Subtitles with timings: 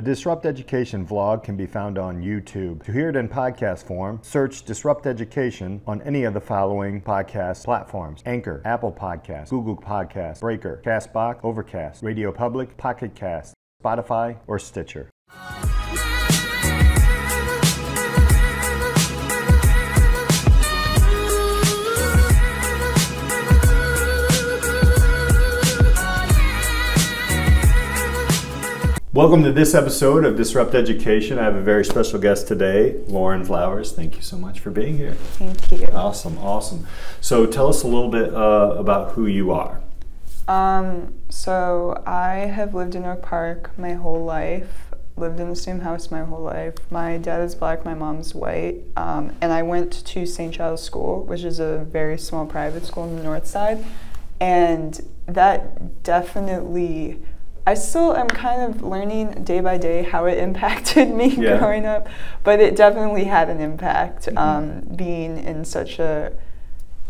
[0.00, 2.82] The Disrupt Education vlog can be found on YouTube.
[2.84, 7.66] To hear it in podcast form, search Disrupt Education on any of the following podcast
[7.66, 13.52] platforms Anchor, Apple Podcasts, Google Podcasts, Breaker, Castbox, Overcast, Radio Public, Pocket Cast,
[13.84, 15.10] Spotify, or Stitcher.
[29.12, 31.36] Welcome to this episode of Disrupt Education.
[31.36, 33.90] I have a very special guest today, Lauren Flowers.
[33.90, 35.14] Thank you so much for being here.
[35.14, 35.88] Thank you.
[35.88, 36.86] Awesome, awesome.
[37.20, 39.80] So tell us a little bit uh, about who you are.
[40.46, 44.92] Um, so I have lived in Oak Park my whole life.
[45.16, 46.76] Lived in the same house my whole life.
[46.88, 50.54] My dad is black, my mom's white, um, and I went to St.
[50.54, 53.84] Giles School, which is a very small private school in the north side,
[54.38, 57.20] and that definitely
[57.70, 61.58] I still am kind of learning day by day how it impacted me Yeah.
[61.58, 62.08] growing up,
[62.42, 64.36] but it definitely had an impact Mhm.
[64.38, 66.32] um, being in such a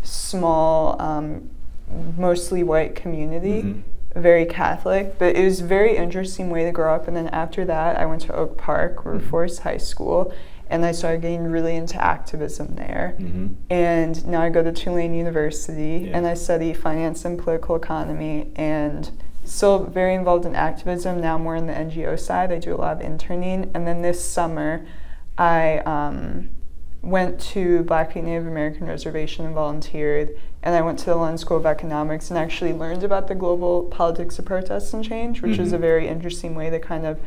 [0.03, 1.49] small, um,
[2.15, 3.81] mostly white community, Mhm.
[4.15, 5.17] very Catholic.
[5.17, 7.07] But it was a very interesting way to grow up.
[7.07, 9.21] And then after that, I went to Oak Park, Mhm.
[9.29, 10.31] Forest High School,
[10.69, 13.15] and I started getting really into activism there.
[13.19, 13.47] Mm-hmm.
[13.71, 16.17] And now I go to Tulane University Yeah.
[16.17, 19.09] and I study finance and political economy and
[19.43, 22.51] still very involved in activism, now more on the NGO side.
[22.51, 23.71] I do a lot of interning.
[23.73, 24.85] And then this summer,
[25.37, 26.49] I um,
[27.01, 30.37] went to Blackfeet Native American Reservation and volunteered.
[30.63, 33.83] And I went to the London School of Economics and actually learned about the global
[33.85, 35.75] politics of protest and change, which was Mhm.
[35.75, 37.17] a very interesting way to kind of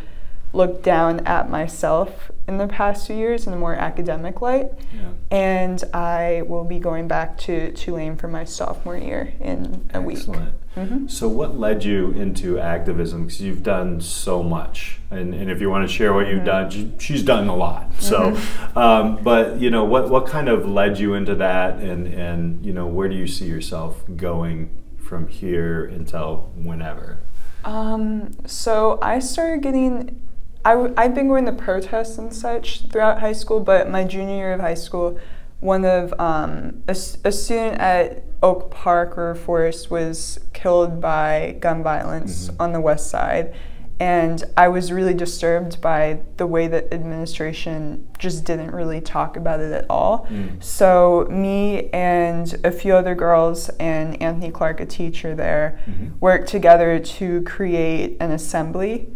[0.53, 5.09] look down at myself in the past few years in a more academic light Yeah.
[5.37, 10.43] and I will be going back to Tulane for my sophomore year in a Excellent.
[10.45, 10.53] week.
[10.75, 13.25] Hmm So, what led you into activism?
[13.27, 16.45] Because you've done so much, and, and if you want to share what you've Mhm.
[16.47, 17.93] done, she, she's done a lot.
[18.01, 18.79] So, Mm-hmm.
[18.79, 22.73] um, but you know, what what kind of led you into that, and and you
[22.73, 27.19] know, where do you see yourself going from here until whenever?
[27.65, 30.21] Um, so I started getting.
[30.67, 34.35] I w- I've been going to protests and such throughout high school, but my junior
[34.37, 35.19] year of high school,
[35.65, 41.83] one of um, a, a student at Oak Park or Forest was killed by gun
[41.83, 42.57] violence Mhm.
[42.61, 43.55] on the west side.
[43.99, 49.61] And I was really disturbed by the way that administration just didn't really talk about
[49.61, 50.27] it at all.
[50.29, 50.63] Mm.
[50.63, 56.11] So, me and a few other girls and Anthony Clark, a teacher there, Mhm.
[56.21, 59.09] worked together to create an assembly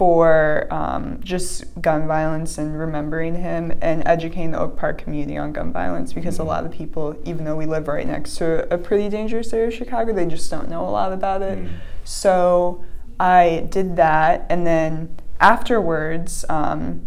[0.00, 5.52] for um, just gun violence and remembering him and educating the Oak Park community on
[5.52, 6.40] gun violence because Mhm.
[6.40, 9.66] a lot of people, even though we live right next to a pretty dangerous area
[9.66, 11.58] of Chicago, they just don't know a lot about it.
[11.58, 11.68] Mm.
[12.02, 12.82] So
[13.20, 17.02] I did that, and then afterwards, um,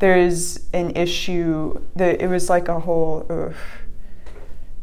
[0.00, 3.24] there's an issue that it was like a whole.
[3.30, 3.54] Ugh,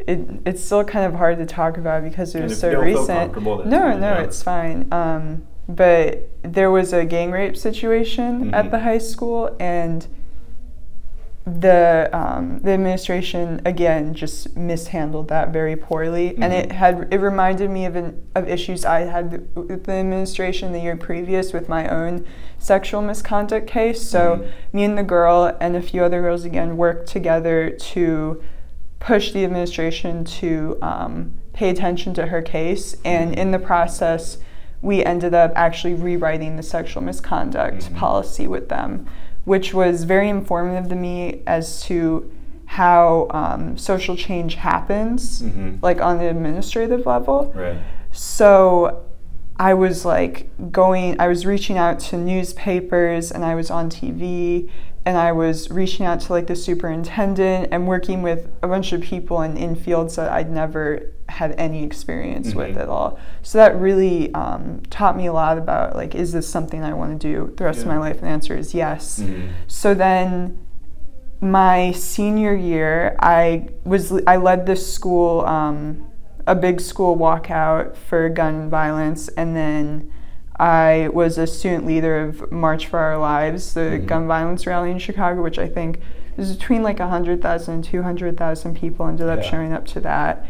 [0.07, 2.83] it, it's still kind of hard to talk about because it was so you don't
[2.85, 2.99] feel
[3.33, 3.65] recent.
[3.65, 4.87] No, no, it's fine.
[4.93, 8.53] Um, but there was a gang rape situation Mhm.
[8.55, 10.07] at the high school, and
[11.45, 16.73] the um, the administration again just mishandled that very poorly, and it Mhm.
[16.73, 20.95] had it reminded me of an, of issues I had with the administration the year
[20.97, 22.25] previous with my own
[22.59, 24.01] sexual misconduct case.
[24.01, 24.45] So Mhm.
[24.73, 28.41] me and the girl and a few other girls again worked together to
[28.99, 33.37] push the administration to um, pay attention to her case, and Mhm.
[33.37, 34.37] in the process,
[34.81, 37.95] we ended up actually rewriting the sexual misconduct Mhm.
[37.97, 39.05] policy with them,
[39.45, 42.31] which was very informative to me as to
[42.65, 45.79] how um, social change happens, Mhm.
[45.81, 47.51] like on the administrative level.
[47.55, 47.77] Right.
[48.11, 48.99] So
[49.57, 54.69] I was like going, I was reaching out to newspapers and I was on TV
[55.05, 59.01] and I was reaching out to like the superintendent and working with a bunch of
[59.01, 62.81] people in, in fields that I'd never had any experience with Mhm.
[62.81, 63.17] at all.
[63.41, 67.19] So that really um, taught me a lot about like, is this something I want
[67.19, 68.15] to do the rest of my life?
[68.17, 69.19] And the answer is yes.
[69.23, 69.49] Mhm.
[69.67, 70.57] So then
[71.41, 76.05] my senior year, I was I led this school, um,
[76.47, 80.11] a big school walkout for gun violence, and then
[80.59, 84.05] I was a student leader of March for Our Lives, the Mhm.
[84.05, 85.99] gun violence rally in Chicago, which I think
[86.35, 89.49] was between like 100,000 and 200,000 people ended up Yeah.
[89.49, 90.45] showing up to that.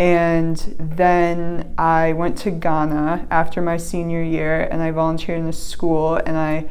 [0.00, 5.52] And then I went to Ghana after my senior year and I volunteered in a
[5.52, 6.64] school and I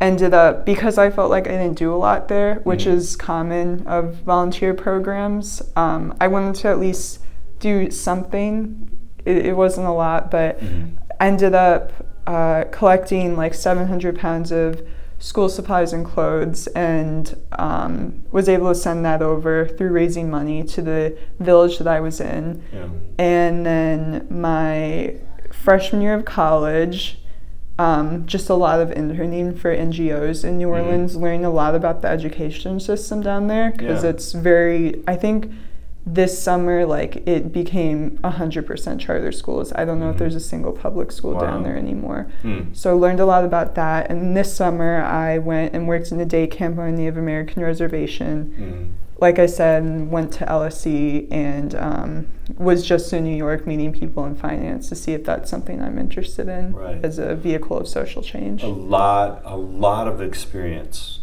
[0.00, 2.92] ended up because I felt like I didn't do a lot there, which Mhm.
[2.92, 5.62] is common of volunteer programs.
[5.76, 7.20] Um, I wanted to at least
[7.60, 8.88] do something.
[9.24, 10.90] It, it wasn't a lot, but Mhm.
[11.20, 11.92] ended up
[12.26, 14.86] uh, collecting like 700 pounds of
[15.18, 20.62] school supplies and clothes and um, was able to send that over through raising money
[20.62, 22.62] to the village that I was in.
[22.72, 22.88] Yeah.
[23.18, 25.16] And then my
[25.52, 27.18] freshman year of college,
[27.78, 30.70] um, just a lot of interning for NGOs in New Mhm.
[30.84, 34.10] Orleans, learning a lot about the education system down there because Yeah.
[34.10, 35.50] it's very, I think
[36.08, 39.72] this summer, like it became 100% charter schools.
[39.74, 40.12] I don't know Mhm.
[40.12, 41.40] if there's a single public school Wow.
[41.40, 42.28] down there anymore.
[42.42, 42.60] Hmm.
[42.72, 44.08] So I learned a lot about that.
[44.08, 47.62] And this summer, I went and worked in a day camp on a Native American
[47.64, 48.52] reservation.
[48.56, 48.84] Hmm.
[49.20, 52.26] Like I said, went to LSE and um,
[52.58, 55.98] was just in New York meeting people in finance to see if that's something I'm
[55.98, 56.98] interested in Right.
[57.02, 58.62] as a vehicle of social change.
[58.62, 61.20] a lot a lot of experience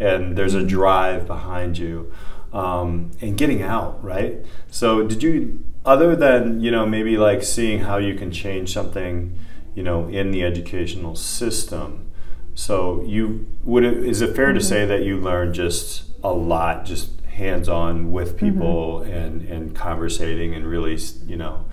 [0.00, 2.10] and there's a drive behind you
[2.56, 7.80] um, and getting out right so did you other than you know maybe like seeing
[7.80, 9.38] how you can change something
[9.74, 12.10] you know in the educational system
[12.54, 16.86] so you would it, is it fair to say that you learned just a lot
[16.86, 21.66] just hands-on with people and and conversating and really you know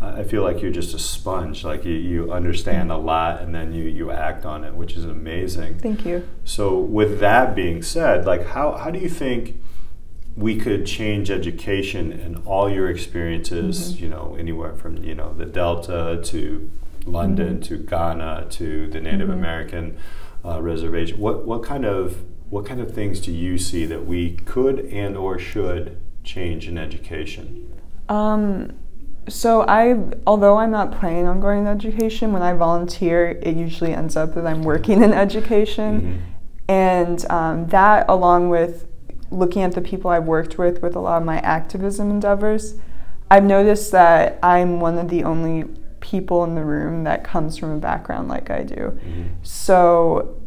[0.00, 1.62] I I feel like you're just a sponge.
[1.62, 5.04] Like you, you understand a lot and then you, you act on it, which is
[5.04, 5.78] amazing.
[5.78, 6.28] Thank you.
[6.44, 9.60] So with that being said, like how, how do you think
[10.36, 15.44] we could change education and all your experiences, you know, anywhere from, you know, the
[15.44, 16.70] Delta to
[17.04, 19.98] London to Ghana to the Native American
[20.44, 21.18] uh, reservation.
[21.18, 25.16] What, what kind of what kind of things do you see that we could and
[25.16, 27.72] or should change in education?
[28.10, 28.74] Um,
[29.26, 33.94] so I, although I'm not planning on going to education, when I volunteer, it usually
[33.94, 36.22] ends up that I'm working in education,
[36.68, 38.86] and um, that, along with
[39.32, 42.74] looking at the people I've worked with with a lot of my activism endeavors,
[43.30, 45.64] I've noticed that I'm one of the only
[46.00, 48.74] people in the room that comes from a background like I do.
[48.74, 49.22] Mm-hmm.
[49.42, 50.40] So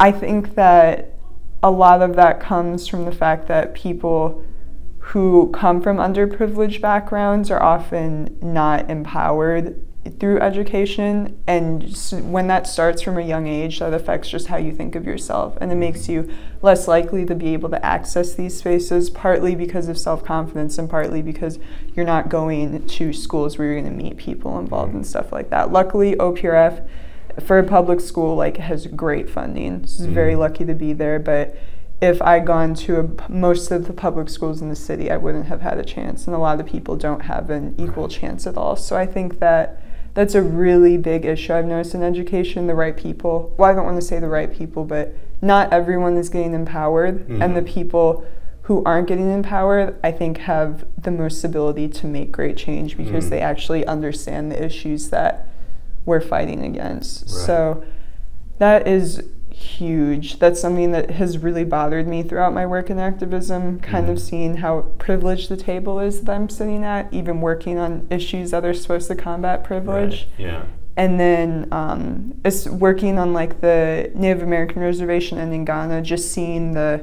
[0.00, 1.18] I think that
[1.62, 4.44] a lot of that comes from the fact that people
[4.98, 9.86] who come from underprivileged backgrounds are often not empowered
[10.20, 11.96] through education and
[12.30, 15.56] when that starts from a young age that affects just how you think of yourself
[15.60, 16.30] and it makes you
[16.60, 21.22] less likely to be able to access these spaces partly because of self-confidence and partly
[21.22, 21.58] because
[21.94, 24.98] you're not going to schools where you're going to meet people involved mm-hmm.
[24.98, 26.86] and stuff like that luckily oprf
[27.40, 30.40] for a public school like has great funding so it's very mm-hmm.
[30.40, 31.56] lucky to be there but
[32.02, 35.46] if I'd gone to a, most of the public schools in the city, I wouldn't
[35.46, 36.26] have had a chance.
[36.26, 38.76] And a lot of people don't have an equal chance at all.
[38.76, 39.80] So I think that
[40.14, 42.66] that's a really big issue I've noticed in education.
[42.66, 46.16] The right people, well, I don't want to say the right people, but not everyone
[46.16, 47.28] is getting empowered.
[47.28, 47.66] And the Mhm.
[47.66, 48.24] people
[48.62, 53.26] who aren't getting empowered, I think, have the most ability to make great change because
[53.26, 53.30] Mhm.
[53.30, 55.48] they actually understand the issues that
[56.06, 57.22] we're fighting against.
[57.24, 57.30] Right.
[57.30, 57.82] So
[58.58, 59.22] that is
[59.54, 60.38] huge.
[60.38, 64.10] That's something that has really bothered me throughout my work in activism, kind Mhm.
[64.12, 68.50] of seeing how privileged the table is that I'm sitting at, even working on issues
[68.50, 70.28] that are supposed to combat privilege.
[70.38, 70.46] Right.
[70.48, 70.62] Yeah.
[70.96, 76.32] And then um, it's working on like the Native American reservation and in Ghana, just
[76.32, 77.02] seeing the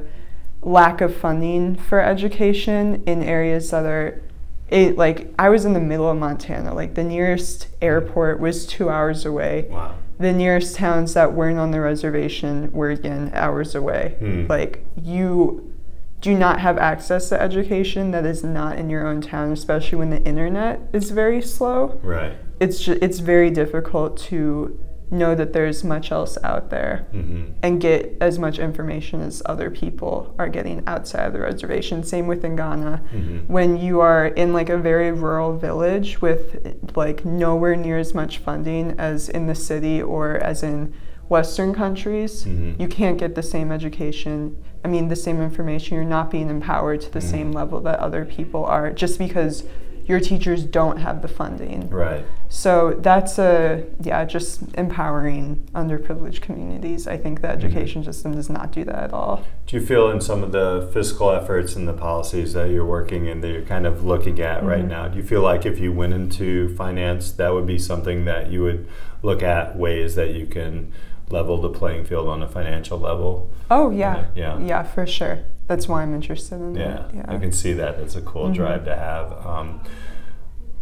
[0.62, 4.20] lack of funding for education in areas that are
[4.68, 6.72] it like I was in the middle of Montana.
[6.72, 9.66] Like the nearest airport was two hours away.
[9.70, 9.96] Wow.
[10.22, 14.14] The nearest towns that weren't on the reservation were again hours away.
[14.20, 14.46] Hmm.
[14.48, 15.72] Like you
[16.20, 20.10] do not have access to education that is not in your own town, especially when
[20.10, 22.34] the internet is very slow Right.
[22.60, 24.78] it's ju- it's very difficult to
[25.12, 27.52] know that there's much else out there Mm-hmm.
[27.62, 32.02] and get as much information as other people are getting outside of the reservation.
[32.02, 33.02] Same with in Ghana.
[33.14, 33.52] Mm-hmm.
[33.52, 38.38] When you are in like a very rural village with like nowhere near as much
[38.38, 40.92] funding as in the city or as in
[41.28, 42.78] Western countries, Mhm.
[42.80, 44.56] you can't get the same education.
[44.84, 45.94] I mean, the same information.
[45.96, 47.30] You're not being empowered to the Mhm.
[47.30, 49.64] same level that other people are just because
[50.06, 51.88] your teachers don't have the funding.
[51.90, 52.24] Right.
[52.48, 57.06] So that's a yeah, just empowering underprivileged communities.
[57.06, 57.64] I think the Mm-hmm.
[57.66, 59.44] education system does not do that at all.
[59.66, 63.26] Do you feel in some of the fiscal efforts and the policies that you're working
[63.26, 64.88] in that you're kind of looking at right Mhm.
[64.88, 65.08] now?
[65.08, 68.62] Do you feel like if you went into finance, that would be something that you
[68.62, 68.86] would
[69.22, 70.92] look at ways that you can
[71.30, 73.50] level the playing field on a financial level?
[73.70, 74.58] Oh yeah, Yeah.
[74.58, 75.38] yeah, for sure.
[75.72, 77.14] That's why I'm interested in Yeah, it.
[77.14, 77.24] Yeah.
[77.28, 77.96] I can see that.
[77.96, 78.54] That's a cool Mhm.
[78.54, 79.46] drive to have.
[79.46, 79.80] Um,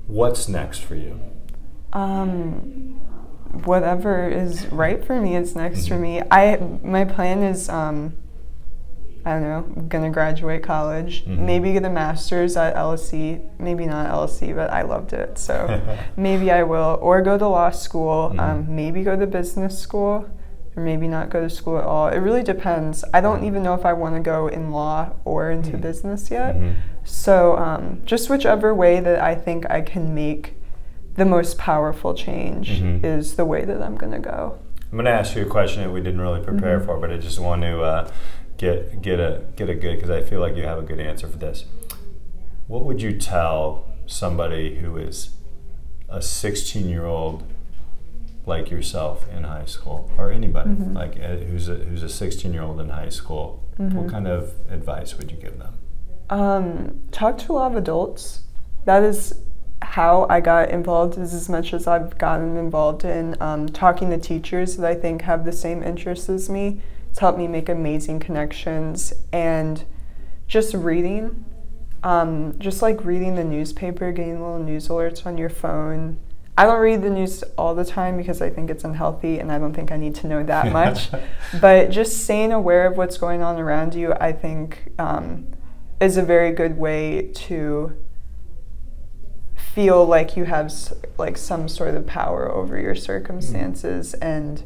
[0.09, 1.21] what's next for you?
[1.93, 2.97] Um,
[3.65, 6.01] whatever is right for me is next for Mhm.
[6.01, 6.23] me.
[6.29, 8.15] I my plan is um,
[9.25, 11.39] I don't know, I'm gonna graduate college, Mhm.
[11.41, 15.55] maybe get a master's at LSE, maybe not LSE, but I loved it, so
[16.17, 18.41] maybe I will, or go to law school, Mhm.
[18.41, 20.25] um, maybe go to business school,
[20.77, 22.09] or maybe not go to school at all.
[22.09, 23.05] It really depends.
[23.13, 25.81] I don't even know if I want to go in law or into Mm.
[25.81, 26.55] business yet.
[26.57, 26.75] Mhm.
[27.05, 30.55] So um, just whichever way that I think I can make
[31.17, 33.05] the most powerful change Mhm.
[33.05, 34.55] is the way that I'm going to go.
[34.93, 36.85] I'm going to ask you a question that we didn't really prepare Mhm.
[36.87, 38.09] for, but I just want to uh,
[38.57, 41.27] get get a get a good because I feel like you have a good answer
[41.27, 41.65] for this.
[42.69, 45.31] What would you tell somebody who is
[46.09, 47.43] a 16 year old
[48.51, 50.95] like yourself in high school, or anybody Mhm.
[50.95, 53.63] like uh, who's a, who's a 16 year old in high school?
[53.79, 54.11] What Mhm.
[54.11, 55.75] kind of advice would you give them?
[56.29, 58.43] Um, talk to a lot of adults.
[58.85, 59.41] That is
[59.83, 64.19] how I got involved is as much as I've gotten involved in um, talking to
[64.19, 66.83] teachers that I think have the same interests as me.
[67.09, 69.85] It's helped me make amazing connections and
[70.47, 71.45] just reading.
[72.03, 76.17] Um, just like reading the newspaper, getting little news alerts on your phone.
[76.61, 79.59] I don't read the news all the time because I think it's unhealthy and I
[79.59, 81.09] don't think I need to know that much.
[81.59, 85.47] but just staying aware of what's going on around you, I think, um,
[86.01, 87.97] is a very good way to
[89.57, 94.65] feel like you have s- like some sort of power over your circumstances and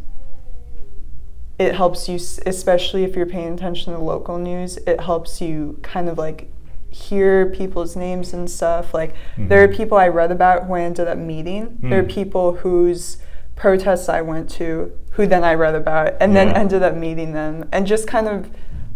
[1.58, 5.78] it helps you s- especially if you're paying attention to local news it helps you
[5.82, 6.48] kind of like
[6.94, 11.08] hear people's names and stuff like there are people i read about who I ended
[11.08, 12.10] up meeting there are Mm.
[12.10, 13.18] people whose
[13.56, 17.68] protests i went to who then i read about and then ended up meeting them
[17.72, 18.48] and just kind of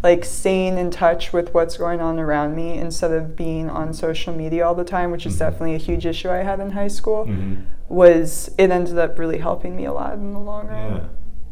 [0.05, 4.33] like staying in touch with what's going on around me instead of being on social
[4.33, 5.39] media all the time which is Mhm.
[5.41, 7.63] definitely a huge issue i had in high school Mhm.
[7.89, 11.01] was it ended up really helping me a lot in the long run Yeah,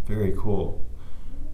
[0.07, 0.81] very cool.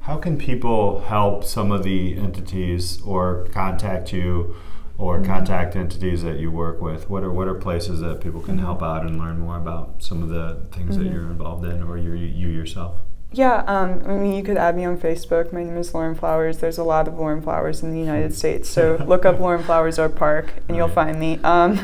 [0.01, 4.55] How can people help some of the entities or contact you
[5.03, 5.25] or Mhm.
[5.27, 7.11] contact entities that you work with?
[7.11, 10.23] What are what are places that people can help out and learn more about some
[10.23, 11.13] of the things that Mhm.
[11.13, 12.95] you're involved in or you you yourself?
[13.35, 15.53] Yeah, um, I mean, you could add me on Facebook.
[15.55, 16.59] My name is Lauren Flowers.
[16.59, 19.99] There's a lot of Lauren Flowers in the United States, so look up Lauren Flowers
[19.99, 20.95] Oak Park and you'll Right.
[20.95, 21.41] find me.
[21.43, 21.79] Um,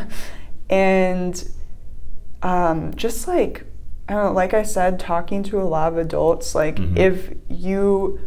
[0.71, 1.45] and
[2.43, 3.65] um, just like
[4.11, 6.55] I don't know, like I said, talking to a lot of adults.
[6.55, 6.97] Like Mhm.
[6.99, 8.21] if you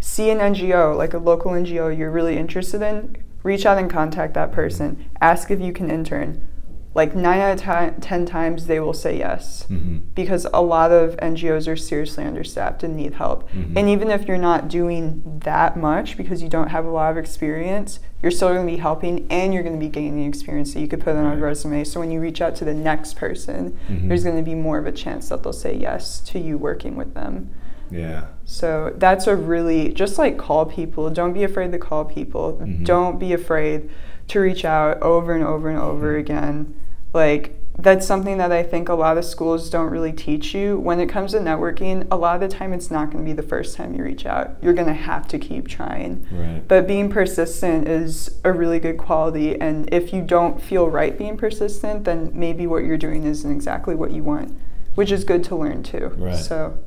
[0.00, 4.34] see an NGO, like a local NGO, you're really interested in, reach out and contact
[4.34, 5.08] that person.
[5.20, 6.46] Ask if you can intern.
[6.94, 7.60] Like nine out of
[7.94, 9.98] ti- ten times, they will say yes Mm-hmm.
[10.14, 13.48] because a lot of NGOs are seriously understaffed and need help.
[13.52, 13.76] Mhm.
[13.76, 17.18] And even if you're not doing that much because you don't have a lot of
[17.18, 20.80] experience, you're still going to be helping and you're going to be gaining experience that
[20.80, 21.84] you could put on a resume.
[21.84, 24.08] So when you reach out to the next person, Mhm.
[24.08, 26.96] there's going to be more of a chance that they'll say yes to you working
[26.96, 27.50] with them.
[27.90, 28.24] Yeah.
[28.44, 31.08] So that's a really just like call people.
[31.10, 32.58] Don't be afraid to call people.
[32.62, 32.84] Mhm.
[32.84, 33.88] Don't be afraid
[34.28, 36.20] to reach out over and over and over Mhm.
[36.20, 36.74] again.
[37.12, 40.78] Like that's something that I think a lot of schools don't really teach you.
[40.78, 43.34] When it comes to networking, a lot of the time it's not going to be
[43.34, 44.52] the first time you reach out.
[44.62, 46.24] You're going to have to keep trying.
[46.32, 46.62] Right.
[46.66, 49.60] But being persistent is a really good quality.
[49.60, 53.94] And if you don't feel right being persistent, then maybe what you're doing isn't exactly
[53.94, 54.54] what you want,
[54.94, 56.12] which is good to learn too.
[56.16, 56.34] Right.
[56.34, 56.78] So,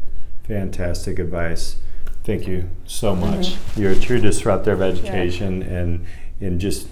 [0.50, 1.76] Fantastic advice.
[2.24, 3.52] Thank you so much.
[3.54, 3.82] Mm-hmm.
[3.82, 6.06] You're a true disruptor of education and
[6.42, 6.88] in just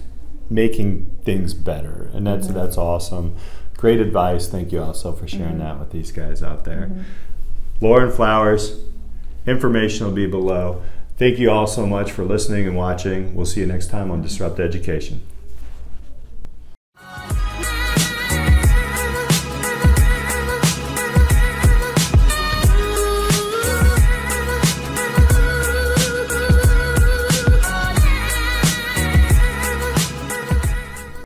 [0.49, 2.09] making things better.
[2.13, 2.53] And that's Mhm.
[2.53, 3.33] that's awesome.
[3.75, 4.47] Great advice.
[4.47, 5.59] Thank you also for sharing Mhm.
[5.59, 6.89] that with these guys out there.
[6.93, 7.01] mhm.
[7.81, 8.75] Lauren Flowers,
[9.47, 10.81] information will be below.
[11.17, 13.35] Thank you all so much for listening and watching.
[13.35, 15.21] We'll see you next time on Disrupt Education.